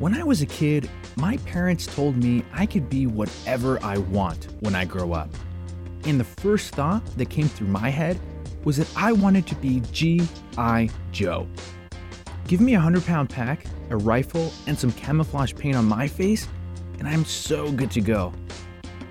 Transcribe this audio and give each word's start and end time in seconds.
When 0.00 0.14
I 0.14 0.24
was 0.24 0.40
a 0.40 0.46
kid, 0.46 0.88
my 1.16 1.36
parents 1.44 1.84
told 1.84 2.16
me 2.16 2.42
I 2.54 2.64
could 2.64 2.88
be 2.88 3.06
whatever 3.06 3.78
I 3.84 3.98
want 3.98 4.48
when 4.60 4.74
I 4.74 4.86
grow 4.86 5.12
up. 5.12 5.28
And 6.06 6.18
the 6.18 6.24
first 6.24 6.74
thought 6.74 7.04
that 7.18 7.28
came 7.28 7.48
through 7.48 7.66
my 7.66 7.90
head 7.90 8.18
was 8.64 8.78
that 8.78 8.90
I 8.96 9.12
wanted 9.12 9.46
to 9.48 9.54
be 9.56 9.82
G.I. 9.92 10.88
Joe. 11.12 11.46
Give 12.48 12.62
me 12.62 12.72
a 12.72 12.78
100 12.78 13.04
pound 13.04 13.28
pack, 13.28 13.66
a 13.90 13.96
rifle, 13.98 14.50
and 14.66 14.78
some 14.78 14.90
camouflage 14.92 15.52
paint 15.54 15.76
on 15.76 15.84
my 15.84 16.08
face, 16.08 16.48
and 16.98 17.06
I'm 17.06 17.26
so 17.26 17.70
good 17.70 17.90
to 17.90 18.00
go. 18.00 18.32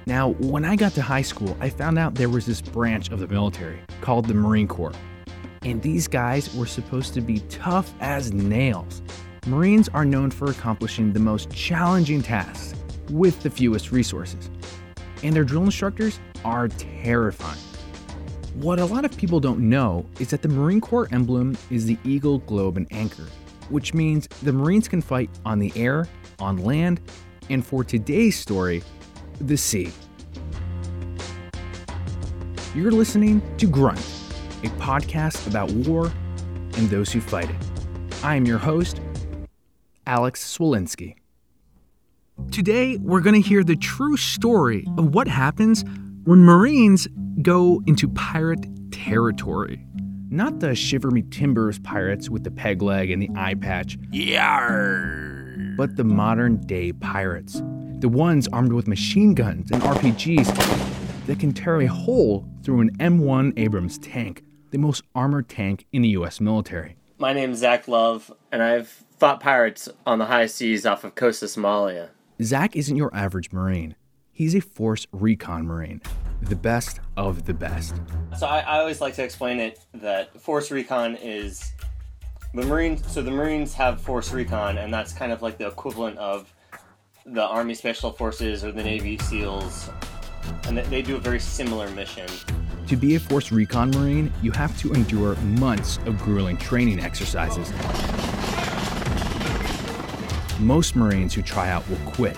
Now, 0.08 0.30
when 0.40 0.66
I 0.66 0.76
got 0.76 0.94
to 0.94 1.04
high 1.04 1.22
school, 1.22 1.56
I 1.60 1.70
found 1.70 2.00
out 2.00 2.16
there 2.16 2.30
was 2.30 2.48
this 2.48 2.62
branch 2.62 3.12
of 3.12 3.20
the 3.20 3.28
military 3.28 3.80
called 4.02 4.28
the 4.28 4.34
Marine 4.34 4.68
Corps. 4.68 4.94
And 5.62 5.84
these 5.84 6.08
guys 6.08 6.56
were 6.56 6.66
supposed 6.66 7.14
to 7.14 7.22
be 7.22 7.42
tough 7.42 7.94
as 8.00 8.34
nails. 8.34 9.04
Marines 9.48 9.90
are 9.90 10.06
known 10.06 10.30
for 10.32 10.50
accomplishing 10.50 11.14
the 11.14 11.20
most 11.20 11.50
challenging 11.52 12.22
tasks 12.22 12.76
with 13.10 13.42
the 13.42 13.50
fewest 13.50 13.92
resources. 13.92 14.50
And 15.24 15.36
their 15.36 15.44
drill 15.44 15.64
instructors 15.64 16.20
are 16.44 16.68
terrifying. 16.68 17.60
What 18.56 18.80
a 18.80 18.86
lot 18.86 19.06
of 19.06 19.16
people 19.18 19.40
don't 19.40 19.62
know 19.62 20.06
is 20.20 20.30
that 20.32 20.42
the 20.42 20.50
Marine 20.50 20.82
Corps 20.82 21.08
emblem 21.12 21.58
is 21.70 21.86
the 21.86 21.98
eagle, 22.04 22.40
globe, 22.40 22.78
and 22.78 22.88
anchor, 22.92 23.28
which 23.70 23.94
means 23.94 24.28
the 24.44 24.52
Marines 24.52 24.88
can 24.88 25.02
fight 25.02 25.30
on 25.46 25.60
the 25.60 25.72
air, 25.76 26.08
on 26.40 26.58
land, 26.58 27.00
and 27.50 27.66
for 27.66 27.84
today's 27.84 28.38
story, 28.38 28.84
the 29.40 29.58
sea. 29.58 29.92
You're 32.76 32.92
listening 32.92 33.42
to 33.58 33.68
Grunt, 33.68 34.00
a 34.64 34.68
podcast 34.78 35.48
about 35.48 35.72
war 35.72 36.12
and 36.76 36.90
those 36.90 37.12
who 37.12 37.22
fight 37.22 37.50
it. 37.50 37.56
I 38.24 38.36
am 38.36 38.46
your 38.46 38.58
host, 38.58 39.00
Alex 40.10 40.58
Swolinski. 40.58 41.14
Today, 42.50 42.98
we're 42.98 43.20
going 43.20 43.40
to 43.40 43.48
hear 43.48 43.64
the 43.64 43.76
true 43.76 44.18
story 44.18 44.88
of 44.98 45.14
what 45.14 45.28
happens 45.28 45.86
when 46.24 46.40
Marines 46.40 47.08
go 47.44 47.84
into 47.86 48.08
pirate 48.10 48.66
territory. 48.92 49.86
Not 50.32 50.62
the 50.62 50.74
Shiver 50.74 51.12
Me 51.12 51.22
Timbers 51.22 51.78
pirates 51.78 52.28
with 52.28 52.44
the 52.44 52.50
peg 52.50 52.82
leg 52.82 53.12
and 53.12 53.22
the 53.22 53.30
eye 53.36 53.54
patch. 53.54 54.00
Yarr. 54.12 55.78
But 55.78 55.96
the 55.96 56.04
modern 56.04 56.60
day 56.66 56.92
pirates. 56.92 57.62
The 58.00 58.10
ones 58.10 58.48
armed 58.48 58.74
with 58.74 58.88
machine 58.88 59.36
guns 59.36 59.70
and 59.70 59.84
RPGs 59.84 61.28
that 61.28 61.40
can 61.40 61.54
tear 61.54 61.82
a 61.82 61.86
hole 61.86 62.50
through 62.64 62.82
an 62.82 62.98
M1 62.98 63.54
Abrams 63.60 64.00
tank, 64.00 64.42
the 64.72 64.80
most 64.80 65.04
armored 65.14 65.50
tank 65.50 65.86
in 65.92 66.02
the 66.02 66.10
US 66.10 66.42
military. 66.42 66.99
My 67.22 67.34
name's 67.34 67.58
Zach 67.58 67.90
Love, 67.90 68.32
and 68.50 68.64
I've 68.64 68.88
fought 69.18 69.42
pirates 69.42 69.90
on 70.06 70.20
the 70.20 70.26
high 70.26 70.46
seas 70.46 70.86
off 70.86 71.04
of 71.04 71.16
coast 71.16 71.44
of 71.44 71.50
Somalia. 71.50 72.12
Zach 72.42 72.78
isn't 72.78 72.96
your 72.96 73.14
average 73.14 73.52
Marine. 73.52 73.98
He's 74.32 74.56
a 74.56 74.62
Force 74.62 75.06
Recon 75.12 75.66
Marine, 75.68 76.02
the 76.42 76.56
best 76.56 77.02
of 77.18 77.46
the 77.46 77.54
best. 77.54 77.96
So 78.38 78.48
I, 78.48 78.60
I 78.60 78.80
always 78.80 79.02
like 79.02 79.16
to 79.16 79.24
explain 79.26 79.60
it 79.60 79.82
that 79.96 80.40
Force 80.40 80.72
Recon 80.72 81.18
is 81.18 81.74
the 82.54 82.64
Marines. 82.64 83.06
So 83.12 83.22
the 83.22 83.32
Marines 83.32 83.74
have 83.74 84.00
Force 84.00 84.32
Recon, 84.32 84.78
and 84.78 84.94
that's 84.94 85.12
kind 85.12 85.34
of 85.34 85.42
like 85.42 85.58
the 85.58 85.68
equivalent 85.68 86.18
of 86.20 86.54
the 87.26 87.44
Army 87.44 87.74
Special 87.74 88.14
Forces 88.14 88.64
or 88.64 88.72
the 88.72 88.82
Navy 88.82 89.18
SEALs, 89.18 89.90
and 90.64 90.78
they 90.78 91.02
do 91.02 91.18
a 91.18 91.20
very 91.20 91.42
similar 91.42 91.90
mission. 91.90 92.28
To 92.90 92.96
be 92.96 93.14
a 93.14 93.20
Force 93.20 93.52
Recon 93.52 93.92
Marine, 93.92 94.34
you 94.42 94.50
have 94.54 94.76
to 94.80 94.92
endure 94.94 95.36
months 95.36 96.00
of 96.08 96.18
grueling 96.24 96.58
training 96.58 97.00
exercises. 97.00 97.72
Most 100.60 100.96
Marines 100.96 101.36
who 101.36 101.44
try 101.44 101.70
out 101.70 101.88
will 101.88 102.00
quit. 102.14 102.36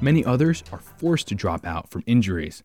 Many 0.00 0.24
others 0.24 0.64
are 0.72 0.78
forced 0.78 1.28
to 1.28 1.34
drop 1.34 1.66
out 1.66 1.90
from 1.90 2.02
injuries. 2.06 2.62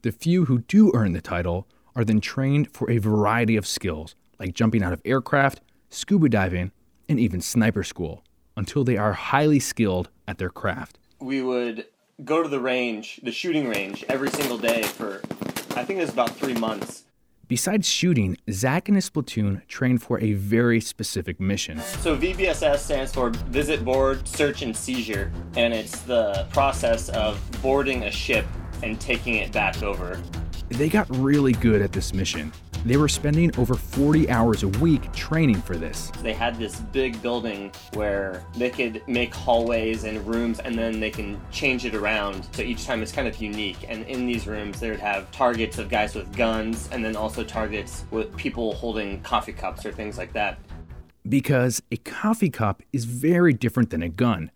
The 0.00 0.12
few 0.12 0.46
who 0.46 0.60
do 0.60 0.90
earn 0.94 1.12
the 1.12 1.20
title 1.20 1.68
are 1.94 2.06
then 2.06 2.22
trained 2.22 2.72
for 2.72 2.90
a 2.90 2.96
variety 2.96 3.58
of 3.58 3.66
skills, 3.66 4.14
like 4.38 4.54
jumping 4.54 4.82
out 4.82 4.94
of 4.94 5.02
aircraft, 5.04 5.60
scuba 5.90 6.30
diving, 6.30 6.72
and 7.06 7.20
even 7.20 7.42
sniper 7.42 7.82
school, 7.82 8.24
until 8.56 8.82
they 8.82 8.96
are 8.96 9.12
highly 9.12 9.60
skilled 9.60 10.08
at 10.26 10.38
their 10.38 10.48
craft. 10.48 10.98
We 11.20 11.42
would 11.42 11.84
go 12.24 12.42
to 12.42 12.48
the 12.48 12.60
range, 12.60 13.20
the 13.22 13.30
shooting 13.30 13.68
range, 13.68 14.06
every 14.08 14.30
single 14.30 14.56
day 14.56 14.84
for 14.84 15.20
I 15.78 15.84
think 15.84 15.98
it 15.98 16.02
was 16.02 16.12
about 16.12 16.30
three 16.30 16.54
months. 16.54 17.04
Besides 17.46 17.88
shooting, 17.88 18.36
Zach 18.50 18.88
and 18.88 18.96
his 18.96 19.08
platoon 19.08 19.62
trained 19.68 20.02
for 20.02 20.18
a 20.20 20.32
very 20.32 20.80
specific 20.80 21.38
mission. 21.38 21.78
So 21.78 22.16
VBSS 22.16 22.78
stands 22.78 23.14
for 23.14 23.30
Visit 23.30 23.84
Board 23.84 24.26
Search 24.26 24.62
and 24.62 24.76
Seizure, 24.76 25.30
and 25.54 25.72
it's 25.72 26.00
the 26.00 26.48
process 26.50 27.10
of 27.10 27.40
boarding 27.62 28.02
a 28.02 28.10
ship 28.10 28.44
and 28.82 29.00
taking 29.00 29.36
it 29.36 29.52
back 29.52 29.80
over. 29.84 30.20
They 30.68 30.88
got 30.88 31.06
really 31.16 31.52
good 31.52 31.80
at 31.80 31.92
this 31.92 32.12
mission. 32.12 32.52
They 32.84 32.96
were 32.96 33.08
spending 33.08 33.54
over 33.58 33.74
40 33.74 34.30
hours 34.30 34.62
a 34.62 34.68
week 34.68 35.12
training 35.12 35.60
for 35.62 35.76
this. 35.76 36.10
They 36.22 36.32
had 36.32 36.56
this 36.56 36.80
big 36.80 37.20
building 37.20 37.72
where 37.94 38.44
they 38.56 38.70
could 38.70 39.02
make 39.08 39.34
hallways 39.34 40.04
and 40.04 40.24
rooms 40.26 40.60
and 40.60 40.78
then 40.78 41.00
they 41.00 41.10
can 41.10 41.40
change 41.50 41.84
it 41.84 41.94
around. 41.94 42.46
So 42.52 42.62
each 42.62 42.86
time 42.86 43.02
it's 43.02 43.12
kind 43.12 43.26
of 43.26 43.36
unique. 43.38 43.78
And 43.88 44.04
in 44.06 44.26
these 44.26 44.46
rooms, 44.46 44.80
they 44.80 44.90
would 44.90 45.00
have 45.00 45.30
targets 45.32 45.78
of 45.78 45.88
guys 45.88 46.14
with 46.14 46.34
guns 46.36 46.88
and 46.92 47.04
then 47.04 47.16
also 47.16 47.42
targets 47.42 48.04
with 48.10 48.34
people 48.36 48.74
holding 48.74 49.20
coffee 49.22 49.52
cups 49.52 49.84
or 49.84 49.92
things 49.92 50.16
like 50.16 50.32
that. 50.34 50.58
Because 51.28 51.82
a 51.90 51.96
coffee 51.96 52.50
cup 52.50 52.82
is 52.92 53.04
very 53.04 53.52
different 53.52 53.90
than 53.90 54.02
a 54.02 54.08
gun. 54.08 54.50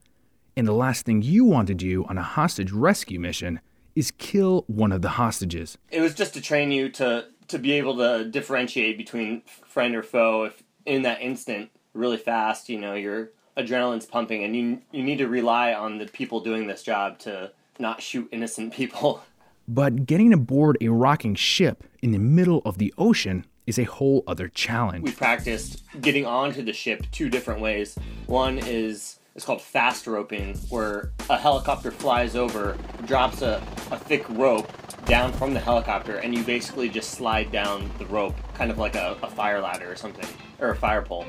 And 0.56 0.66
the 0.66 0.72
last 0.72 1.04
thing 1.04 1.22
you 1.22 1.44
want 1.44 1.66
to 1.68 1.74
do 1.74 2.04
on 2.04 2.18
a 2.18 2.22
hostage 2.22 2.70
rescue 2.72 3.18
mission 3.18 3.60
is 3.94 4.10
kill 4.12 4.64
one 4.68 4.92
of 4.92 5.02
the 5.02 5.10
hostages. 5.10 5.76
It 5.90 6.00
was 6.00 6.14
just 6.14 6.34
to 6.34 6.40
train 6.40 6.70
you 6.70 6.88
to 6.90 7.26
to 7.52 7.58
be 7.58 7.72
able 7.72 7.96
to 7.96 8.24
differentiate 8.24 8.98
between 8.98 9.42
friend 9.66 9.94
or 9.94 10.02
foe 10.02 10.44
if 10.44 10.62
in 10.84 11.02
that 11.02 11.20
instant 11.22 11.70
really 11.94 12.16
fast 12.16 12.68
you 12.68 12.80
know 12.80 12.94
your 12.94 13.30
adrenaline's 13.56 14.06
pumping 14.06 14.42
and 14.42 14.56
you 14.56 14.80
you 14.90 15.02
need 15.02 15.18
to 15.18 15.28
rely 15.28 15.72
on 15.72 15.98
the 15.98 16.06
people 16.06 16.40
doing 16.40 16.66
this 16.66 16.82
job 16.82 17.18
to 17.18 17.50
not 17.78 18.02
shoot 18.02 18.28
innocent 18.32 18.72
people. 18.72 19.22
But 19.68 20.06
getting 20.06 20.32
aboard 20.32 20.76
a 20.80 20.88
rocking 20.88 21.36
ship 21.36 21.84
in 22.02 22.10
the 22.10 22.18
middle 22.18 22.62
of 22.64 22.78
the 22.78 22.92
ocean 22.98 23.46
is 23.64 23.78
a 23.78 23.84
whole 23.84 24.24
other 24.26 24.48
challenge. 24.48 25.04
We 25.04 25.12
practiced 25.12 25.84
getting 26.00 26.26
onto 26.26 26.62
the 26.62 26.72
ship 26.72 27.06
two 27.12 27.30
different 27.30 27.60
ways. 27.60 27.96
One 28.26 28.58
is 28.58 29.20
it's 29.36 29.44
called 29.44 29.62
fast 29.62 30.08
roping, 30.08 30.56
where 30.68 31.12
a 31.30 31.38
helicopter 31.38 31.92
flies 31.92 32.34
over, 32.34 32.76
drops 33.06 33.40
a, 33.40 33.62
a 33.92 33.98
thick 33.98 34.28
rope 34.30 34.70
down 35.04 35.32
from 35.32 35.54
the 35.54 35.60
helicopter, 35.60 36.16
and 36.16 36.34
you 36.34 36.42
basically 36.44 36.88
just 36.88 37.10
slide 37.10 37.50
down 37.50 37.90
the 37.98 38.06
rope, 38.06 38.34
kind 38.54 38.70
of 38.70 38.78
like 38.78 38.94
a, 38.94 39.16
a 39.22 39.30
fire 39.30 39.60
ladder 39.60 39.90
or 39.90 39.96
something, 39.96 40.26
or 40.60 40.70
a 40.70 40.76
fire 40.76 41.02
pole. 41.02 41.26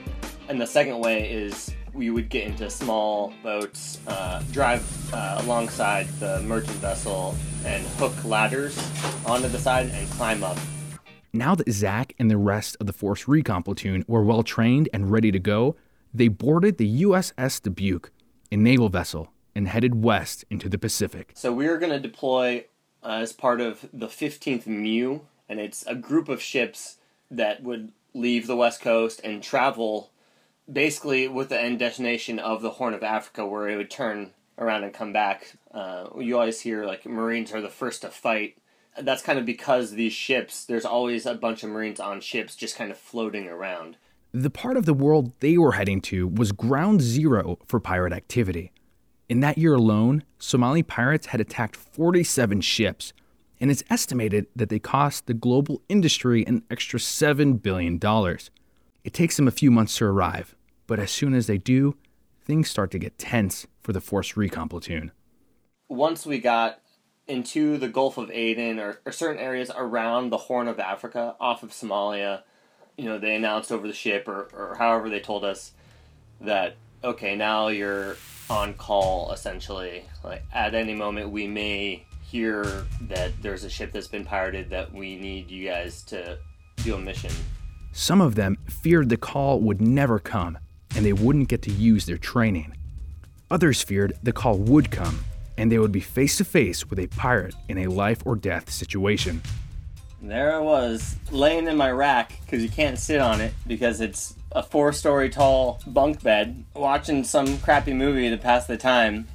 And 0.50 0.60
the 0.60 0.68
second 0.68 1.00
way 1.00 1.32
is 1.32 1.74
we 1.94 2.10
would 2.10 2.30
get 2.30 2.46
into 2.48 2.70
small 2.70 3.34
boats, 3.44 4.00
uh, 4.08 4.42
drive 4.52 5.14
uh, 5.14 5.42
alongside 5.44 6.08
the 6.20 6.42
merchant 6.42 6.78
vessel, 6.78 7.36
and 7.66 7.86
hook 7.98 8.14
ladders 8.26 8.78
onto 9.26 9.48
the 9.48 9.60
side 9.60 9.90
and 9.92 10.10
climb 10.12 10.44
up. 10.44 10.58
Now 11.32 11.56
that 11.56 11.72
Zach 11.72 12.14
and 12.20 12.30
the 12.30 12.38
rest 12.38 12.78
of 12.80 12.88
the 12.88 12.94
Force 12.94 13.28
Recon 13.28 13.64
platoon 13.64 14.06
were 14.08 14.24
well 14.24 14.44
trained 14.44 14.90
and 14.94 15.12
ready 15.12 15.32
to 15.32 15.40
go, 15.40 15.76
they 16.14 16.28
boarded 16.28 16.78
the 16.78 17.04
USS 17.04 17.62
Dubuque, 17.62 18.12
a 18.52 18.58
naval 18.58 18.90
vessel, 18.90 19.32
and 19.56 19.68
headed 19.68 20.04
west 20.04 20.46
into 20.50 20.70
the 20.70 20.78
Pacific. 20.78 21.32
So 21.36 21.52
we 21.52 21.68
are 21.68 21.78
going 21.78 21.92
to 21.92 22.00
deploy 22.00 22.66
uh, 23.04 23.20
as 23.22 23.34
part 23.34 23.62
of 23.62 23.88
the 23.94 24.08
15th 24.08 24.66
MEU, 24.68 25.22
and 25.50 25.60
it's 25.60 25.86
a 25.86 25.96
group 25.96 26.30
of 26.30 26.42
ships 26.42 26.98
that 27.30 27.64
would 27.64 27.92
leave 28.14 28.48
the 28.48 28.56
west 28.56 28.82
coast 28.82 29.20
and 29.24 29.42
travel 29.42 30.12
basically 30.72 31.28
with 31.28 31.50
the 31.50 31.60
end 31.60 31.80
destination 31.80 32.40
of 32.40 32.62
the 32.62 32.72
Horn 32.72 32.94
of 32.94 33.04
Africa, 33.04 33.46
where 33.46 33.68
it 33.68 33.76
would 33.76 33.92
turn 33.92 34.32
around 34.58 34.84
and 34.84 34.94
come 34.94 35.12
back. 35.12 35.54
Uh, 35.72 36.08
you 36.20 36.38
always 36.38 36.62
hear 36.62 36.86
like 36.86 37.06
Marines 37.06 37.52
are 37.52 37.62
the 37.62 37.70
first 37.70 38.02
to 38.02 38.10
fight. 38.10 38.58
That's 38.98 39.24
kind 39.24 39.40
of 39.40 39.46
because 39.46 39.92
these 39.92 40.14
ships, 40.14 40.66
there's 40.66 40.86
always 40.86 41.26
a 41.26 41.34
bunch 41.34 41.64
of 41.64 41.70
Marines 41.70 42.00
on 42.00 42.22
ships 42.22 42.56
just 42.56 42.78
kind 42.78 42.92
of 42.92 42.98
floating 42.98 43.48
around. 43.48 43.98
The 44.32 44.50
part 44.50 44.78
of 44.78 44.86
the 44.86 44.94
world 44.94 45.32
they 45.42 45.58
were 45.58 45.74
heading 45.74 46.02
to 46.02 46.28
was 46.28 46.52
ground 46.52 47.02
zero 47.02 47.60
for 47.68 47.80
pirate 47.80 48.14
activity. 48.14 48.72
In 49.30 49.40
that 49.40 49.58
year 49.58 49.74
alone, 49.74 50.24
Somali 50.38 50.84
pirates 50.84 51.28
had 51.28 51.40
attacked 51.40 51.76
47 51.76 52.62
ships, 52.62 53.14
and 53.60 53.72
it's 53.72 53.84
estimated 53.90 54.48
that 54.56 54.70
they 54.70 54.80
cost 54.80 55.26
the 55.28 55.34
global 55.34 55.82
industry 55.88 56.46
an 56.46 56.64
extra 56.70 57.00
$7 57.00 57.62
billion. 57.62 58.00
It 59.04 59.14
takes 59.14 59.38
them 59.38 59.48
a 59.48 59.52
few 59.52 59.72
months 59.72 59.98
to 59.98 60.06
arrive, 60.06 60.56
but 60.88 61.00
as 61.00 61.10
soon 61.10 61.34
as 61.34 61.48
they 61.48 61.58
do, 61.58 61.96
things 62.44 62.70
start 62.70 62.92
to 62.92 63.00
get 63.00 63.18
tense 63.18 63.66
for 63.82 63.94
the 63.94 64.02
Force 64.02 64.36
Recon 64.36 64.68
platoon. 64.68 65.12
Once 65.88 66.26
we 66.26 66.40
got 66.40 66.80
into 67.26 67.78
the 67.78 67.88
Gulf 67.88 68.18
of 68.18 68.30
Aden 68.30 68.80
or, 68.80 69.00
or 69.06 69.14
certain 69.14 69.42
areas 69.42 69.72
around 69.74 70.30
the 70.30 70.38
Horn 70.38 70.68
of 70.68 70.80
Africa 70.80 71.36
off 71.40 71.64
of 71.64 71.72
Somalia, 71.72 72.44
you 72.98 73.06
know, 73.06 73.18
they 73.18 73.36
announced 73.36 73.72
over 73.72 73.88
the 73.88 73.94
ship 73.94 74.28
or, 74.28 74.50
or 74.54 74.76
however 74.78 75.10
they 75.10 75.22
told 75.22 75.46
us 75.46 75.72
that, 76.42 76.76
okay, 77.04 77.36
now 77.38 77.70
you're 77.70 78.18
on 78.50 78.74
call 78.76 79.32
essentially. 79.32 80.06
Like 80.24 80.44
at 80.54 80.76
any 80.76 80.94
moment 80.94 81.30
we 81.30 81.48
may 81.48 82.06
hear 82.22 82.86
that 83.02 83.32
there's 83.42 83.64
a 83.64 83.70
ship 83.70 83.92
that's 83.92 84.08
been 84.08 84.26
pirated 84.26 84.70
that 84.72 84.92
we 84.94 85.16
need 85.18 85.52
you 85.52 85.70
guys 85.70 86.02
to 86.04 86.38
do 86.78 86.96
a 86.96 86.98
mission. 86.98 87.32
Some 87.92 88.22
of 88.22 88.36
them 88.36 88.58
feared 88.68 89.10
the 89.10 89.18
call 89.18 89.60
would 89.62 89.80
never 89.80 90.20
come 90.20 90.58
and 90.96 91.06
they 91.06 91.14
wouldn't 91.14 91.48
get 91.48 91.62
to 91.64 91.72
use 91.72 92.06
their 92.06 92.18
training. 92.18 92.76
Others 93.52 93.84
feared 93.84 94.18
the 94.24 94.34
call 94.34 94.58
would 94.58 94.90
come 94.90 95.24
and 95.58 95.72
they 95.72 95.78
would 95.78 95.92
be 95.92 96.00
face 96.00 96.38
to 96.38 96.46
face 96.46 96.90
with 96.90 97.00
a 97.00 97.08
pirate 97.08 97.54
in 97.70 97.78
a 97.80 97.88
life 97.88 98.20
or 98.26 98.36
death 98.36 98.72
situation. 98.72 99.42
There 100.24 100.56
I 100.56 100.60
was, 100.60 101.18
laying 101.32 101.68
in 101.68 101.76
my 101.76 101.92
rack 101.92 102.40
because 102.46 102.64
you 102.64 102.70
can't 102.70 102.98
sit 102.98 103.20
on 103.20 103.42
it 103.42 103.54
because 103.68 104.00
it's 104.00 104.36
a 104.54 104.64
four 104.64 104.94
story 104.94 105.30
tall 105.30 105.82
bunk 105.86 106.24
bed, 106.24 106.64
watching 106.74 107.26
some 107.26 107.58
crappy 107.58 107.94
movie 107.94 108.30
to 108.30 108.38
pass 108.38 108.66
the 108.66 108.78
time. 108.78 109.28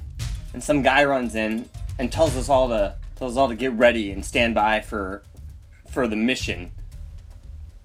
And 0.51 0.63
some 0.63 0.81
guy 0.81 1.03
runs 1.03 1.35
in 1.35 1.69
and 1.99 2.11
tells 2.11 2.35
us 2.35 2.49
all 2.49 2.69
to 2.69 2.95
tells 3.15 3.33
us 3.33 3.37
all 3.37 3.49
to 3.49 3.55
get 3.55 3.71
ready 3.73 4.11
and 4.11 4.25
stand 4.25 4.55
by 4.55 4.81
for 4.81 5.21
for 5.91 6.07
the 6.07 6.15
mission. 6.15 6.71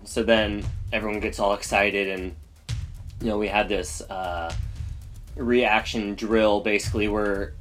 So 0.05 0.23
then 0.23 0.65
everyone 0.91 1.21
gets 1.21 1.39
all 1.39 1.53
excited 1.53 2.09
and 2.09 2.35
you 3.21 3.27
know 3.27 3.37
we 3.37 3.49
had 3.49 3.69
this 3.69 4.01
uh, 4.01 4.51
reaction 5.37 6.15
drill 6.15 6.61
basically 6.61 7.09
where 7.09 7.53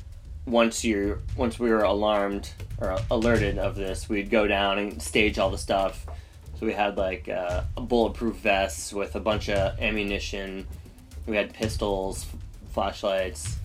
once 0.45 0.84
you 0.84 1.22
once 1.38 1.60
we 1.60 1.69
were 1.69 1.84
alarmed 1.84 2.50
or 2.80 2.98
alerted 3.12 3.57
of 3.57 3.75
this, 3.75 4.10
we'd 4.10 4.30
go 4.30 4.48
down 4.48 4.78
and 4.80 5.01
stage 5.01 5.40
all 5.40 5.50
the 5.50 5.57
stuff. 5.57 6.06
So 6.60 6.66
we 6.66 6.74
had 6.74 6.98
like 6.98 7.30
uh, 7.30 7.63
bulletproof 7.75 8.36
vests 8.38 8.94
with 8.94 9.16
a 9.16 9.19
bunch 9.19 9.50
of 9.50 9.80
ammunition. 9.80 10.68
We 11.25 11.36
had 11.36 11.54
pistols, 11.54 12.25
flashlights, 12.72 13.57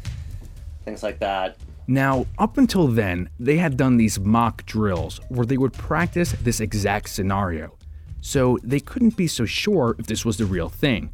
things 0.85 1.03
like 1.03 1.19
that. 1.19 1.57
Now, 1.91 2.27
up 2.39 2.59
until 2.59 2.87
then, 2.87 3.31
they 3.41 3.57
had 3.57 3.77
done 3.77 3.97
these 3.97 4.21
mock 4.21 4.67
drills 4.67 5.21
where 5.29 5.47
they 5.47 5.57
would 5.57 5.73
practice 5.73 6.33
this 6.33 6.61
exact 6.61 7.09
scenario. 7.09 7.75
So 8.21 8.59
they 8.63 8.81
couldn't 8.81 9.17
be 9.17 9.27
so 9.27 9.47
sure 9.47 9.97
if 9.99 10.07
this 10.07 10.25
was 10.25 10.37
the 10.37 10.45
real 10.45 10.69
thing. 10.69 11.11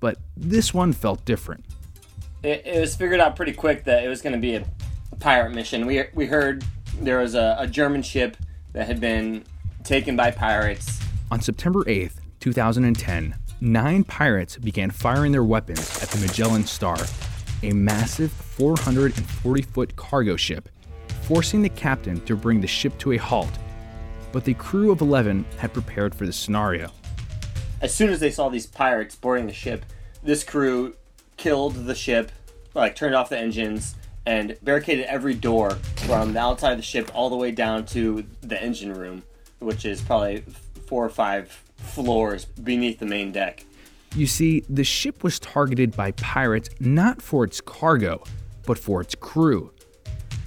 But 0.00 0.16
this 0.36 0.72
one 0.72 0.92
felt 0.92 1.24
different. 1.24 1.64
It, 2.42 2.62
it 2.64 2.80
was 2.80 2.96
figured 2.96 3.20
out 3.20 3.36
pretty 3.36 3.52
quick 3.52 3.84
that 3.84 4.04
it 4.04 4.08
was 4.08 4.22
going 4.22 4.32
to 4.32 4.38
be 4.38 4.54
a 4.54 4.64
pirate 5.16 5.52
mission. 5.52 5.86
We 5.86 6.04
we 6.14 6.26
heard 6.26 6.64
there 7.00 7.18
was 7.18 7.34
a, 7.34 7.56
a 7.58 7.66
German 7.66 8.02
ship 8.02 8.36
that 8.72 8.86
had 8.86 9.00
been 9.00 9.44
taken 9.84 10.16
by 10.16 10.30
pirates. 10.30 11.00
On 11.30 11.40
September 11.40 11.84
8th, 11.84 12.14
2010, 12.40 13.34
nine 13.60 14.04
pirates 14.04 14.56
began 14.56 14.90
firing 14.90 15.32
their 15.32 15.44
weapons 15.44 16.02
at 16.02 16.08
the 16.08 16.18
Magellan 16.18 16.64
Star, 16.64 16.98
a 17.62 17.72
massive 17.72 18.32
440 18.32 19.62
foot 19.62 19.96
cargo 19.96 20.36
ship, 20.36 20.68
forcing 21.22 21.62
the 21.62 21.68
captain 21.68 22.20
to 22.22 22.36
bring 22.36 22.60
the 22.60 22.66
ship 22.66 22.96
to 22.98 23.12
a 23.12 23.16
halt. 23.16 23.50
But 24.32 24.44
the 24.44 24.54
crew 24.54 24.90
of 24.90 25.00
11 25.00 25.44
had 25.58 25.72
prepared 25.72 26.14
for 26.14 26.26
the 26.26 26.32
scenario. 26.32 26.90
As 27.80 27.94
soon 27.94 28.10
as 28.10 28.20
they 28.20 28.30
saw 28.30 28.48
these 28.48 28.66
pirates 28.66 29.14
boarding 29.14 29.46
the 29.46 29.52
ship, 29.52 29.84
this 30.22 30.44
crew 30.44 30.96
killed 31.36 31.86
the 31.86 31.94
ship, 31.94 32.32
like 32.74 32.96
turned 32.96 33.14
off 33.14 33.28
the 33.28 33.38
engines, 33.38 33.94
and 34.28 34.58
barricaded 34.62 35.06
every 35.06 35.32
door 35.32 35.70
from 36.04 36.34
the 36.34 36.38
outside 36.38 36.72
of 36.72 36.76
the 36.76 36.82
ship 36.82 37.10
all 37.14 37.30
the 37.30 37.36
way 37.36 37.50
down 37.50 37.86
to 37.86 38.22
the 38.42 38.62
engine 38.62 38.92
room, 38.92 39.22
which 39.58 39.86
is 39.86 40.02
probably 40.02 40.44
four 40.86 41.02
or 41.02 41.08
five 41.08 41.48
floors 41.78 42.44
beneath 42.44 42.98
the 42.98 43.06
main 43.06 43.32
deck. 43.32 43.64
You 44.14 44.26
see, 44.26 44.64
the 44.68 44.84
ship 44.84 45.24
was 45.24 45.38
targeted 45.38 45.96
by 45.96 46.12
pirates 46.12 46.68
not 46.78 47.22
for 47.22 47.42
its 47.42 47.62
cargo, 47.62 48.22
but 48.66 48.78
for 48.78 49.00
its 49.00 49.14
crew. 49.14 49.72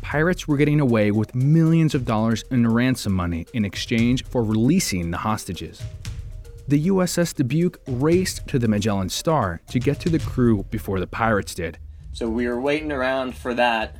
Pirates 0.03 0.47
were 0.47 0.57
getting 0.57 0.79
away 0.79 1.09
with 1.09 1.33
millions 1.33 1.95
of 1.95 2.05
dollars 2.05 2.43
in 2.51 2.67
ransom 2.67 3.13
money 3.13 3.47
in 3.55 3.65
exchange 3.65 4.25
for 4.25 4.43
releasing 4.43 5.09
the 5.09 5.17
hostages. 5.17 5.81
The 6.67 6.85
USS 6.85 7.33
Dubuque 7.33 7.79
raced 7.87 8.47
to 8.49 8.59
the 8.59 8.67
Magellan 8.67 9.09
Star 9.09 9.59
to 9.71 9.79
get 9.79 9.99
to 10.01 10.09
the 10.09 10.19
crew 10.19 10.65
before 10.69 10.99
the 10.99 11.07
pirates 11.07 11.55
did. 11.55 11.79
So 12.13 12.27
we 12.27 12.47
were 12.47 12.59
waiting 12.59 12.91
around 12.91 13.35
for 13.35 13.53
that, 13.53 13.97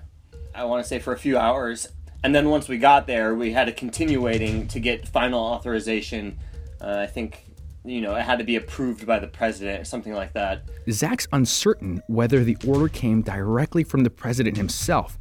I 0.54 0.66
want 0.66 0.84
to 0.84 0.88
say 0.88 1.00
for 1.00 1.14
a 1.14 1.18
few 1.18 1.38
hours. 1.38 1.88
And 2.24 2.36
then 2.36 2.50
once 2.50 2.68
we 2.68 2.78
got 2.78 3.08
there, 3.08 3.34
we 3.34 3.52
had 3.52 3.66
to 3.66 3.72
continue 3.72 4.22
waiting 4.22 4.68
to 4.70 4.80
get 4.80 5.08
final 5.08 5.40
authorization. 5.40 6.38
Uh, 6.80 6.98
I 7.00 7.08
think, 7.08 7.46
you 7.84 8.02
know, 8.02 8.16
it 8.16 8.22
had 8.22 8.38
to 8.40 8.44
be 8.44 8.58
approved 8.58 9.08
by 9.08 9.18
the 9.20 9.28
president 9.28 9.82
or 9.82 9.86
something 9.86 10.14
like 10.14 10.34
that. 10.34 10.64
Zach's 10.90 11.28
uncertain 11.32 12.04
whether 12.08 12.44
the 12.44 12.58
order 12.68 12.90
came 12.90 13.22
directly 13.22 13.84
from 13.84 14.04
the 14.04 14.10
president 14.10 14.58
himself. 14.58 15.18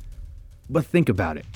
But 0.68 0.84
think 0.84 1.08
about 1.08 1.36
it 1.36 1.46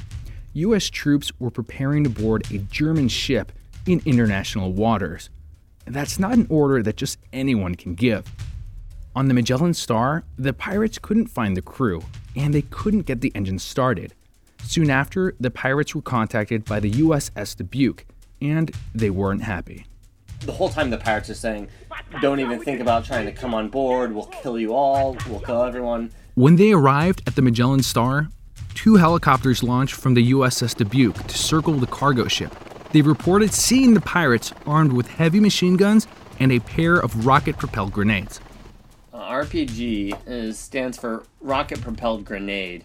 U.S. 0.55 0.89
troops 0.89 1.33
were 1.41 1.51
preparing 1.51 2.05
to 2.05 2.11
board 2.11 2.51
a 2.53 2.59
German 2.59 3.09
ship 3.09 3.53
in 3.87 4.01
international 4.07 4.73
waters. 4.73 5.29
That's 5.85 6.19
not 6.19 6.33
an 6.33 6.47
order 6.49 6.83
that 6.83 6.97
just 6.97 7.19
anyone 7.33 7.75
can 7.75 7.95
give. 7.95 8.25
On 9.17 9.29
the 9.29 9.35
Magellan 9.35 9.75
Star, 9.75 10.25
the 10.37 10.53
pirates 10.53 10.99
couldn't 10.99 11.29
find 11.29 11.57
the 11.57 11.63
crew, 11.63 12.03
and 12.35 12.53
they 12.53 12.63
couldn't 12.63 13.03
get 13.03 13.21
the 13.21 13.31
engine 13.33 13.61
started. 13.61 14.13
Soon 14.65 14.91
after, 14.91 15.37
the 15.39 15.53
pirates 15.53 15.95
were 15.95 16.03
contacted 16.03 16.65
by 16.65 16.81
the 16.81 16.91
USS 16.91 17.57
Dubuque, 17.57 18.07
and 18.43 18.73
they 18.93 19.11
weren't 19.11 19.43
happy. 19.45 19.87
The 20.41 20.51
whole 20.51 20.69
time 20.69 20.91
the 20.91 20.99
pirates 20.99 21.31
are 21.31 21.35
saying, 21.35 21.69
don't 22.21 22.41
even 22.41 22.59
think 22.61 22.81
about 22.81 23.05
trying 23.05 23.27
to 23.27 23.33
come 23.33 23.55
on 23.55 23.69
board, 23.69 24.13
we'll 24.13 24.27
kill 24.27 24.59
you 24.59 24.75
all, 24.75 25.17
we'll 25.29 25.39
kill 25.39 25.63
everyone. 25.63 26.11
When 26.35 26.57
they 26.57 26.73
arrived 26.73 27.23
at 27.29 27.37
the 27.37 27.43
Magellan 27.43 27.85
Star, 27.85 28.31
two 28.75 28.97
helicopters 28.97 29.63
launched 29.63 29.95
from 29.95 30.15
the 30.15 30.33
USS 30.33 30.75
Dubuque 30.75 31.25
to 31.29 31.39
circle 31.39 31.75
the 31.75 31.87
cargo 31.87 32.27
ship. 32.27 32.53
They 32.91 33.03
reported 33.03 33.55
seeing 33.55 33.95
the 33.95 34.01
pirates 34.01 34.53
armed 34.67 34.93
with 34.93 35.07
heavy 35.07 35.39
machine 35.39 35.77
guns 35.77 36.09
and 36.41 36.51
a 36.51 36.59
pair 36.59 36.97
of 36.97 37.25
rocket 37.25 37.59
propelled 37.59 37.93
grenades. 37.93 38.41
Uh, 39.15 39.31
RPG 39.31 40.19
is, 40.27 40.59
stands 40.59 40.99
for 40.99 41.23
rocket 41.41 41.81
propelled 41.81 42.25
grenade. 42.25 42.85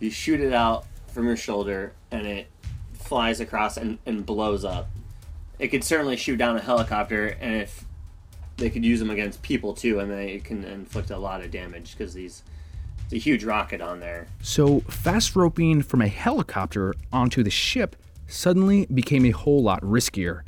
You 0.00 0.10
shoot 0.10 0.40
it 0.40 0.52
out 0.52 0.84
from 1.06 1.26
your 1.26 1.36
shoulder 1.36 1.92
and 2.10 2.26
it 2.26 2.48
flies 2.94 3.38
across 3.38 3.76
and, 3.76 3.98
and 4.04 4.26
blows 4.26 4.64
up. 4.64 4.90
It 5.60 5.68
could 5.68 5.84
certainly 5.84 6.16
shoot 6.16 6.38
down 6.38 6.56
a 6.56 6.60
helicopter, 6.60 7.36
and 7.40 7.62
if 7.62 7.84
they 8.56 8.68
could 8.68 8.84
use 8.84 8.98
them 8.98 9.10
against 9.10 9.42
people 9.42 9.74
too, 9.74 10.00
and 10.00 10.10
they 10.10 10.40
can 10.40 10.64
inflict 10.64 11.10
a 11.10 11.18
lot 11.18 11.40
of 11.40 11.52
damage 11.52 11.96
because 11.96 12.14
these 12.14 12.42
a 13.12 13.18
huge 13.18 13.44
rocket 13.44 13.80
on 13.80 14.00
there. 14.00 14.26
So 14.40 14.80
fast 14.80 15.36
roping 15.36 15.82
from 15.82 16.00
a 16.00 16.08
helicopter 16.08 16.94
onto 17.12 17.42
the 17.42 17.50
ship 17.50 17.94
suddenly 18.26 18.86
became 18.86 19.26
a 19.26 19.30
whole 19.30 19.62
lot 19.62 19.82
riskier. 19.82 20.42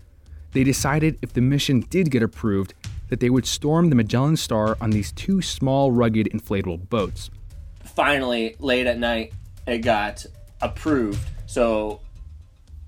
They 0.52 0.64
decided 0.64 1.18
if 1.20 1.32
the 1.34 1.42
mission 1.42 1.80
did 1.90 2.10
get 2.10 2.22
approved, 2.22 2.74
that 3.08 3.20
they 3.20 3.30
would 3.30 3.46
storm 3.46 3.90
the 3.90 3.94
Magellan 3.94 4.36
Star 4.36 4.76
on 4.80 4.90
these 4.90 5.12
two 5.12 5.42
small, 5.42 5.92
rugged, 5.92 6.28
inflatable 6.32 6.88
boats. 6.88 7.30
Finally, 7.84 8.56
late 8.58 8.86
at 8.86 8.98
night, 8.98 9.32
it 9.66 9.78
got 9.78 10.24
approved. 10.60 11.20
So, 11.46 12.00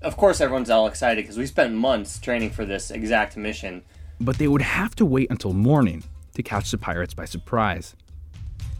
of 0.01 0.17
course, 0.17 0.41
everyone's 0.41 0.69
all 0.69 0.87
excited 0.87 1.23
because 1.23 1.37
we 1.37 1.45
spent 1.45 1.73
months 1.73 2.19
training 2.19 2.49
for 2.49 2.65
this 2.65 2.91
exact 2.91 3.37
mission. 3.37 3.83
But 4.19 4.37
they 4.37 4.47
would 4.47 4.61
have 4.61 4.95
to 4.95 5.05
wait 5.05 5.29
until 5.29 5.53
morning 5.53 6.03
to 6.33 6.43
catch 6.43 6.71
the 6.71 6.77
pirates 6.77 7.13
by 7.13 7.25
surprise. 7.25 7.95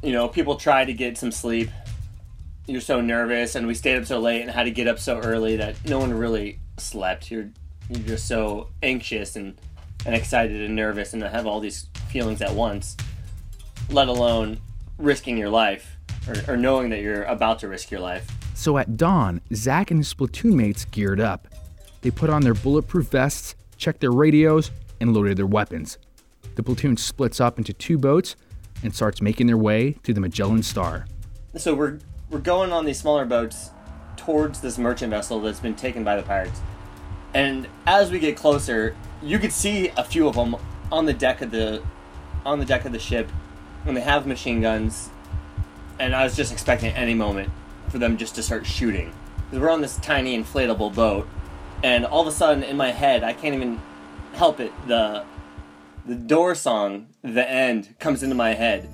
You 0.01 0.11
know, 0.11 0.27
people 0.27 0.55
try 0.55 0.85
to 0.85 0.93
get 0.93 1.17
some 1.17 1.31
sleep. 1.31 1.69
You're 2.65 2.81
so 2.81 2.99
nervous, 2.99 3.55
and 3.55 3.65
we 3.65 3.73
stayed 3.73 3.97
up 3.97 4.05
so 4.05 4.19
late 4.19 4.41
and 4.41 4.51
had 4.51 4.63
to 4.63 4.71
get 4.71 4.87
up 4.87 4.99
so 4.99 5.19
early 5.19 5.55
that 5.57 5.75
no 5.85 5.99
one 5.99 6.13
really 6.13 6.59
slept. 6.77 7.31
You're 7.31 7.49
you're 7.89 8.05
just 8.05 8.27
so 8.27 8.67
anxious 8.83 9.37
and 9.37 9.59
and 10.07 10.15
excited 10.15 10.61
and 10.61 10.75
nervous 10.75 11.13
and 11.13 11.21
to 11.21 11.29
have 11.29 11.45
all 11.45 11.59
these 11.59 11.89
feelings 12.07 12.41
at 12.41 12.53
once, 12.53 12.95
let 13.89 14.07
alone 14.07 14.59
risking 14.97 15.37
your 15.37 15.49
life 15.49 15.97
or, 16.27 16.53
or 16.53 16.57
knowing 16.57 16.89
that 16.89 17.01
you're 17.01 17.23
about 17.25 17.59
to 17.59 17.67
risk 17.67 17.91
your 17.91 17.99
life. 17.99 18.25
So 18.55 18.77
at 18.77 18.97
dawn, 18.97 19.41
Zach 19.53 19.91
and 19.91 19.99
his 19.99 20.13
platoon 20.13 20.55
mates 20.55 20.85
geared 20.85 21.19
up. 21.19 21.47
They 22.01 22.09
put 22.09 22.29
on 22.29 22.41
their 22.41 22.53
bulletproof 22.53 23.09
vests, 23.09 23.55
checked 23.77 23.99
their 23.99 24.11
radios, 24.11 24.71
and 24.99 25.13
loaded 25.13 25.37
their 25.37 25.45
weapons. 25.45 25.97
The 26.55 26.63
platoon 26.63 26.97
splits 26.97 27.39
up 27.39 27.57
into 27.57 27.73
two 27.73 27.97
boats 27.97 28.35
and 28.81 28.95
starts 28.95 29.21
making 29.21 29.47
their 29.47 29.57
way 29.57 29.91
to 30.03 30.13
the 30.13 30.21
Magellan 30.21 30.63
Star. 30.63 31.05
So 31.55 31.75
we're 31.75 31.99
we're 32.29 32.39
going 32.39 32.71
on 32.71 32.85
these 32.85 32.99
smaller 32.99 33.25
boats 33.25 33.71
towards 34.15 34.61
this 34.61 34.77
merchant 34.77 35.11
vessel 35.11 35.39
that's 35.39 35.59
been 35.59 35.75
taken 35.75 36.03
by 36.03 36.15
the 36.15 36.23
pirates. 36.23 36.61
And 37.33 37.67
as 37.85 38.11
we 38.11 38.19
get 38.19 38.35
closer, 38.35 38.95
you 39.21 39.39
could 39.39 39.51
see 39.51 39.89
a 39.97 40.03
few 40.03 40.27
of 40.27 40.35
them 40.35 40.55
on 40.91 41.05
the 41.05 41.13
deck 41.13 41.41
of 41.41 41.51
the 41.51 41.81
on 42.45 42.59
the 42.59 42.65
deck 42.65 42.85
of 42.85 42.91
the 42.91 42.99
ship 42.99 43.29
when 43.83 43.95
they 43.95 44.01
have 44.01 44.25
machine 44.25 44.61
guns. 44.61 45.09
And 45.99 46.15
I 46.15 46.23
was 46.23 46.35
just 46.35 46.51
expecting 46.51 46.93
any 46.93 47.13
moment 47.13 47.49
for 47.89 47.97
them 47.97 48.17
just 48.17 48.35
to 48.35 48.43
start 48.43 48.65
shooting. 48.65 49.11
Because 49.45 49.59
we're 49.59 49.69
on 49.69 49.81
this 49.81 49.97
tiny 49.97 50.37
inflatable 50.37 50.93
boat, 50.93 51.27
and 51.83 52.05
all 52.05 52.21
of 52.21 52.27
a 52.27 52.31
sudden 52.31 52.63
in 52.63 52.77
my 52.77 52.91
head, 52.91 53.23
I 53.23 53.33
can't 53.33 53.55
even 53.55 53.81
help 54.33 54.59
it. 54.59 54.71
The 54.87 55.25
the 56.05 56.15
Doors 56.15 56.61
song, 56.61 57.07
the 57.21 57.49
end, 57.49 57.95
comes 57.99 58.23
into 58.23 58.35
my 58.35 58.53
head. 58.53 58.89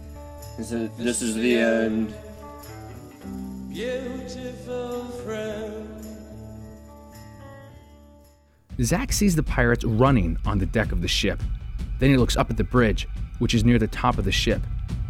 So, 0.63 0.87
this 0.97 1.21
is 1.21 1.35
the 1.35 1.57
end. 1.57 2.13
beautiful 3.69 5.03
friend. 5.23 5.72
Zach 8.81 9.13
sees 9.13 9.35
the 9.35 9.43
pirates 9.43 9.83
running 9.83 10.37
on 10.45 10.57
the 10.57 10.65
deck 10.65 10.91
of 10.91 11.01
the 11.01 11.07
ship. 11.07 11.41
Then 11.99 12.09
he 12.09 12.17
looks 12.17 12.35
up 12.35 12.49
at 12.49 12.57
the 12.57 12.63
bridge, 12.63 13.07
which 13.37 13.53
is 13.53 13.63
near 13.63 13.77
the 13.77 13.87
top 13.87 14.17
of 14.17 14.25
the 14.25 14.31
ship, 14.31 14.61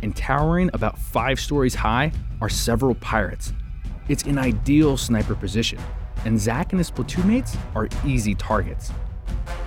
and 0.01 0.15
towering 0.15 0.69
about 0.73 0.97
five 0.97 1.39
stories 1.39 1.75
high 1.75 2.11
are 2.41 2.49
several 2.49 2.95
pirates. 2.95 3.53
It's 4.09 4.23
an 4.23 4.37
ideal 4.37 4.97
sniper 4.97 5.33
position, 5.33 5.79
and 6.25 6.39
Zach 6.39 6.73
and 6.73 6.79
his 6.79 6.91
platoon 6.91 7.27
mates 7.27 7.55
are 7.73 7.87
easy 8.05 8.35
targets. 8.35 8.91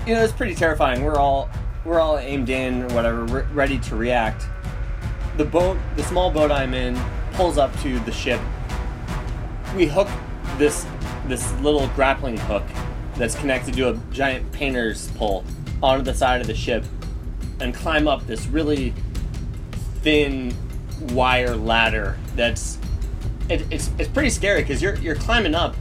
You 0.06 0.14
know, 0.14 0.22
it's 0.22 0.32
pretty 0.32 0.54
terrifying. 0.54 1.02
We're 1.02 1.16
all 1.16 1.48
we're 1.84 2.00
all 2.00 2.18
aimed 2.18 2.50
in 2.50 2.82
or 2.82 2.88
whatever, 2.88 3.24
re- 3.24 3.46
ready 3.52 3.78
to 3.78 3.96
react. 3.96 4.44
The 5.36 5.44
boat, 5.44 5.78
the 5.96 6.02
small 6.02 6.30
boat 6.30 6.50
I'm 6.50 6.74
in, 6.74 7.00
pulls 7.32 7.56
up 7.56 7.74
to 7.80 7.98
the 8.00 8.12
ship. 8.12 8.40
We 9.74 9.86
hook 9.86 10.08
this 10.58 10.86
this 11.28 11.50
little 11.60 11.88
grappling 11.88 12.36
hook 12.36 12.64
that's 13.18 13.34
connected 13.34 13.74
to 13.74 13.90
a 13.90 13.94
giant 14.12 14.50
painter's 14.52 15.10
pole 15.12 15.44
onto 15.82 16.04
the 16.04 16.14
side 16.14 16.40
of 16.40 16.46
the 16.46 16.54
ship 16.54 16.84
and 17.60 17.74
climb 17.74 18.06
up 18.08 18.26
this 18.26 18.46
really 18.46 18.92
thin 20.02 20.54
wire 21.12 21.54
ladder 21.54 22.18
that's 22.34 22.78
it, 23.48 23.64
it's, 23.70 23.90
it's 23.98 24.08
pretty 24.08 24.30
scary 24.30 24.62
because 24.62 24.82
you're, 24.82 24.96
you're 24.96 25.14
climbing 25.14 25.54
up 25.54 25.76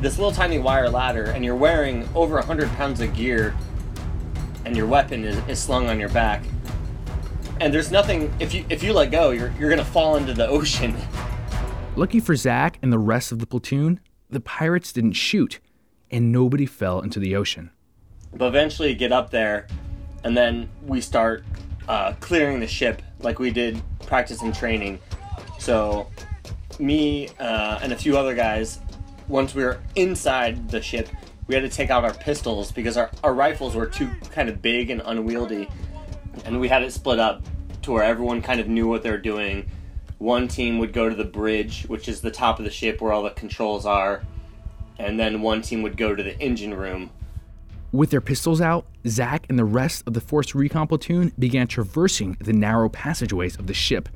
this 0.00 0.18
little 0.18 0.32
tiny 0.32 0.58
wire 0.58 0.88
ladder 0.88 1.24
and 1.24 1.44
you're 1.44 1.56
wearing 1.56 2.08
over 2.14 2.36
100 2.36 2.68
pounds 2.70 3.00
of 3.00 3.14
gear 3.14 3.56
and 4.64 4.76
your 4.76 4.86
weapon 4.86 5.24
is, 5.24 5.36
is 5.48 5.58
slung 5.58 5.88
on 5.88 5.98
your 5.98 6.08
back. 6.10 6.44
And 7.60 7.72
there's 7.72 7.90
nothing 7.90 8.32
if 8.38 8.52
you 8.52 8.64
if 8.68 8.82
you 8.82 8.92
let 8.92 9.10
go 9.10 9.30
you're, 9.30 9.52
you're 9.58 9.70
gonna 9.70 9.84
fall 9.84 10.16
into 10.16 10.34
the 10.34 10.46
ocean. 10.48 10.94
Lucky 11.96 12.20
for 12.20 12.36
Zach 12.36 12.78
and 12.82 12.92
the 12.92 12.98
rest 12.98 13.32
of 13.32 13.38
the 13.38 13.46
platoon, 13.46 14.00
the 14.28 14.40
pirates 14.40 14.92
didn't 14.92 15.14
shoot, 15.14 15.60
and 16.10 16.30
nobody 16.32 16.66
fell 16.66 17.00
into 17.00 17.18
the 17.18 17.34
ocean. 17.36 17.70
but 18.34 18.46
eventually 18.46 18.94
get 18.94 19.12
up 19.12 19.30
there 19.30 19.66
and 20.24 20.36
then 20.36 20.68
we 20.84 21.00
start 21.00 21.44
uh, 21.88 22.12
clearing 22.20 22.60
the 22.60 22.66
ship 22.66 23.02
like 23.20 23.38
we 23.38 23.50
did 23.50 23.80
practice 24.06 24.42
and 24.42 24.54
training 24.54 24.98
so 25.58 26.08
me 26.78 27.28
uh, 27.40 27.78
and 27.82 27.92
a 27.92 27.96
few 27.96 28.16
other 28.18 28.34
guys 28.34 28.78
once 29.28 29.54
we 29.54 29.62
were 29.64 29.80
inside 29.94 30.68
the 30.70 30.80
ship 30.82 31.08
we 31.46 31.54
had 31.54 31.62
to 31.62 31.68
take 31.68 31.90
out 31.90 32.04
our 32.04 32.14
pistols 32.14 32.72
because 32.72 32.96
our, 32.96 33.10
our 33.22 33.32
rifles 33.34 33.74
were 33.74 33.86
too 33.86 34.10
kind 34.32 34.48
of 34.48 34.60
big 34.60 34.90
and 34.90 35.00
unwieldy 35.04 35.68
and 36.44 36.60
we 36.60 36.68
had 36.68 36.82
it 36.82 36.92
split 36.92 37.18
up 37.18 37.42
to 37.82 37.92
where 37.92 38.02
everyone 38.02 38.42
kind 38.42 38.60
of 38.60 38.68
knew 38.68 38.86
what 38.88 39.02
they 39.02 39.10
were 39.10 39.16
doing 39.18 39.68
one 40.18 40.48
team 40.48 40.78
would 40.78 40.92
go 40.92 41.08
to 41.08 41.14
the 41.14 41.24
bridge 41.24 41.84
which 41.88 42.08
is 42.08 42.20
the 42.20 42.30
top 42.30 42.58
of 42.58 42.64
the 42.64 42.70
ship 42.70 43.00
where 43.00 43.12
all 43.12 43.22
the 43.22 43.30
controls 43.30 43.86
are 43.86 44.22
and 44.98 45.18
then 45.18 45.42
one 45.42 45.62
team 45.62 45.82
would 45.82 45.96
go 45.96 46.14
to 46.14 46.22
the 46.22 46.38
engine 46.40 46.74
room 46.74 47.10
With 47.92 48.10
their 48.10 48.20
pistols 48.20 48.60
out, 48.60 48.86
Zach 49.06 49.46
and 49.48 49.58
the 49.58 49.64
rest 49.64 50.02
of 50.06 50.12
the 50.14 50.20
Force 50.20 50.54
Recon 50.54 50.86
platoon 50.86 51.32
began 51.38 51.66
traversing 51.66 52.36
the 52.40 52.52
narrow 52.52 52.88
passageways 52.88 53.56
of 53.58 53.66
the 53.68 53.74
ship. 53.74 54.08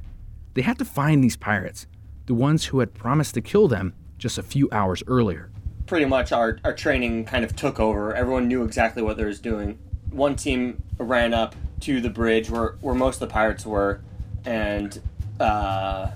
They 0.54 0.62
had 0.62 0.78
to 0.78 0.84
find 0.84 1.22
these 1.22 1.36
pirates, 1.36 1.86
the 2.26 2.34
ones 2.34 2.66
who 2.66 2.80
had 2.80 2.92
promised 2.92 3.34
to 3.34 3.40
kill 3.40 3.68
them 3.68 3.94
just 4.18 4.36
a 4.38 4.42
few 4.42 4.68
hours 4.72 5.02
earlier. 5.06 5.50
pretty 5.86 6.04
much 6.04 6.30
our, 6.32 6.58
our 6.64 6.74
training 6.74 7.24
kind 7.24 7.44
of 7.44 7.56
took 7.56 7.80
over. 7.80 8.14
Everyone 8.14 8.48
knew 8.48 8.64
exactly 8.64 9.02
what 9.02 9.16
they 9.16 9.24
was 9.24 9.40
doing. 9.40 9.78
One 10.10 10.36
team 10.36 10.82
ran 10.98 11.32
up 11.32 11.54
to 11.80 12.00
the 12.00 12.10
bridge 12.10 12.50
where, 12.50 12.76
where 12.80 12.94
most 12.94 13.22
of 13.22 13.28
the 13.28 13.32
pirates 13.32 13.64
were 13.64 14.00
and 14.44 15.00
uh, 15.40 16.10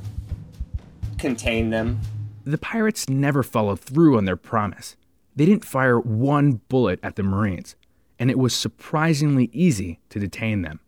contained 1.18 1.73
them. 1.73 2.00
The 2.44 2.58
pirates 2.58 3.08
never 3.08 3.42
followed 3.42 3.80
through 3.80 4.18
on 4.18 4.26
their 4.26 4.36
promise. 4.36 4.96
They 5.34 5.46
didn't 5.46 5.64
fire 5.64 5.98
one 5.98 6.60
bullet 6.68 7.00
at 7.02 7.16
the 7.16 7.22
Marines, 7.22 7.74
and 8.18 8.30
it 8.30 8.38
was 8.38 8.54
surprisingly 8.54 9.48
easy 9.52 9.98
to 10.10 10.20
detain 10.20 10.60
them. 10.60 10.80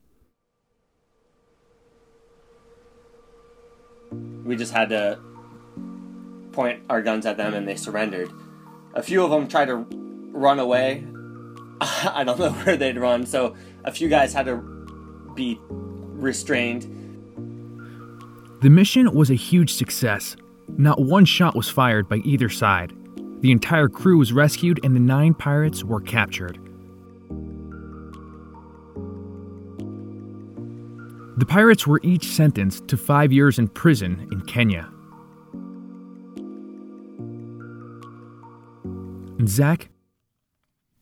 We 4.45 4.55
just 4.55 4.73
had 4.73 4.91
to 4.91 5.19
point 6.53 6.83
our 6.89 7.03
guns 7.03 7.27
at 7.27 7.37
them 7.37 7.55
and 7.55 7.67
they 7.67 7.77
surrendered. 7.77 8.31
A 8.95 9.03
few 9.03 9.25
of 9.25 9.31
them 9.31 9.49
tried 9.49 9.67
to 9.67 9.87
run 10.33 10.59
away. 10.59 11.05
I 11.81 12.23
don't 12.25 12.39
know 12.39 12.53
where 12.65 12.77
they'd 12.77 12.99
run, 12.99 13.27
so 13.27 13.57
a 13.85 13.93
few 13.93 14.09
guys 14.09 14.33
had 14.33 14.47
to 14.47 14.57
be 15.35 15.59
restrained. 15.69 16.83
The 18.63 18.71
mission 18.71 19.15
was 19.15 19.31
a 19.31 19.35
huge 19.35 19.75
success. 19.75 20.37
Not 20.69 21.01
one 21.01 21.25
shot 21.25 21.55
was 21.55 21.69
fired 21.69 22.09
by 22.09 22.17
either 22.17 22.49
side. 22.49 22.93
The 23.41 23.53
entire 23.53 23.89
crew 23.89 24.19
was 24.19 24.33
rescued 24.33 24.81
and 24.85 24.95
the 24.95 25.01
nine 25.01 25.35
pirates 25.35 25.85
were 25.85 26.01
captured. 26.01 26.59
The 31.39 31.47
pirates 31.47 31.87
were 31.87 32.01
each 32.03 32.27
sentenced 32.27 32.89
to 32.89 32.97
five 32.97 33.33
years 33.33 33.59
in 33.59 33.69
prison 33.69 34.27
in 34.33 34.41
Kenya. 34.43 34.91
And 39.39 39.49
Zach 39.49 39.91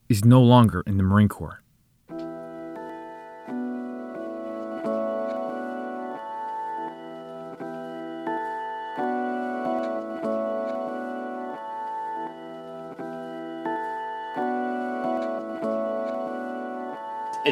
is 0.09 0.25
no 0.25 0.43
longer 0.43 0.83
in 0.87 0.97
the 0.97 1.03
Marine 1.03 1.29
Corps. 1.29 1.64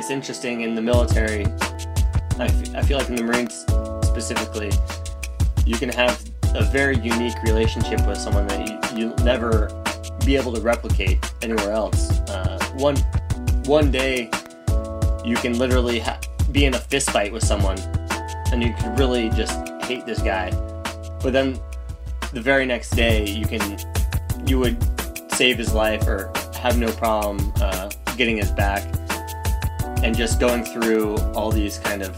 It's 0.02 0.10
interesting 0.10 0.62
in 0.62 0.74
the 0.74 0.82
military. 0.82 1.44
I, 2.40 2.46
f- 2.46 2.74
I 2.74 2.82
feel 2.82 2.98
like 2.98 3.08
in 3.08 3.14
the 3.14 3.22
Marines 3.22 3.64
specifically, 4.04 4.72
you 5.64 5.76
can 5.76 5.90
have 5.90 6.20
a 6.56 6.64
very 6.64 6.96
unique 6.98 7.40
relationship 7.44 8.04
with 8.04 8.18
someone 8.18 8.48
that 8.48 8.68
you, 8.68 8.98
you'll 8.98 9.16
never 9.18 9.68
be 10.26 10.34
able 10.34 10.52
to 10.54 10.60
replicate 10.60 11.24
anywhere 11.40 11.70
else. 11.70 12.10
Uh, 12.28 12.58
one 12.78 12.96
one 13.66 13.92
day, 13.92 14.28
you 15.24 15.36
can 15.36 15.56
literally 15.56 16.00
ha- 16.00 16.18
be 16.50 16.64
in 16.64 16.74
a 16.74 16.80
fist 16.80 17.10
fight 17.10 17.32
with 17.32 17.44
someone, 17.44 17.78
and 18.50 18.60
you 18.60 18.74
could 18.80 18.98
really 18.98 19.30
just 19.30 19.56
hate 19.84 20.04
this 20.04 20.20
guy. 20.20 20.50
But 21.22 21.32
then, 21.32 21.60
the 22.32 22.40
very 22.40 22.66
next 22.66 22.90
day, 22.90 23.24
you 23.24 23.46
can 23.46 23.78
you 24.48 24.58
would 24.58 24.82
save 25.30 25.58
his 25.58 25.72
life 25.72 26.08
or 26.08 26.32
have 26.56 26.76
no 26.76 26.90
problem 26.90 27.52
uh, 27.60 27.88
getting 28.16 28.38
his 28.38 28.50
back, 28.50 28.82
and 30.02 30.16
just 30.16 30.40
going 30.40 30.64
through 30.64 31.16
all 31.34 31.50
these 31.50 31.78
kind 31.78 32.02
of 32.02 32.16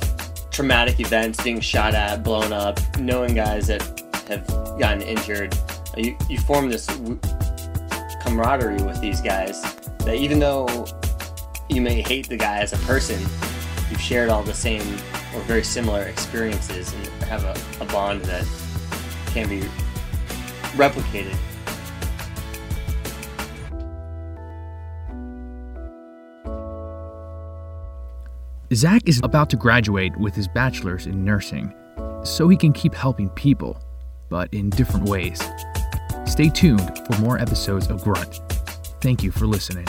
traumatic 0.50 1.00
events, 1.00 1.42
being 1.42 1.60
shot 1.60 1.94
at, 1.94 2.22
blown 2.22 2.52
up, 2.52 2.78
knowing 2.98 3.34
guys 3.34 3.66
that 3.66 3.82
have 4.28 4.46
gotten 4.78 5.02
injured. 5.02 5.56
You, 5.96 6.16
you 6.28 6.38
form 6.38 6.68
this 6.68 6.86
camaraderie 8.22 8.82
with 8.82 9.00
these 9.00 9.20
guys 9.20 9.62
that 9.98 10.14
even 10.14 10.38
though 10.38 10.86
you 11.68 11.80
may 11.80 12.02
hate 12.02 12.28
the 12.28 12.36
guy 12.36 12.58
as 12.58 12.72
a 12.72 12.78
person, 12.78 13.20
you've 13.90 14.00
shared 14.00 14.28
all 14.28 14.42
the 14.42 14.54
same 14.54 14.82
or 15.34 15.40
very 15.42 15.64
similar 15.64 16.02
experiences 16.04 16.92
and 16.92 17.06
have 17.24 17.44
a, 17.44 17.82
a 17.82 17.86
bond 17.86 18.22
that 18.22 18.46
can 19.26 19.48
be 19.48 19.60
replicated. 20.76 21.36
Zach 28.74 29.08
is 29.08 29.20
about 29.22 29.50
to 29.50 29.56
graduate 29.56 30.16
with 30.16 30.34
his 30.34 30.48
bachelor's 30.48 31.06
in 31.06 31.24
nursing, 31.24 31.72
so 32.24 32.48
he 32.48 32.56
can 32.56 32.72
keep 32.72 32.92
helping 32.92 33.28
people, 33.30 33.80
but 34.28 34.52
in 34.52 34.68
different 34.70 35.08
ways. 35.08 35.40
Stay 36.26 36.48
tuned 36.48 36.98
for 37.06 37.20
more 37.20 37.38
episodes 37.38 37.88
of 37.88 38.02
Grunt. 38.02 38.40
Thank 39.00 39.22
you 39.22 39.30
for 39.30 39.46
listening. 39.46 39.86